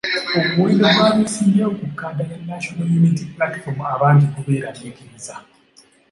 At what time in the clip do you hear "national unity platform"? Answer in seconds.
2.49-3.79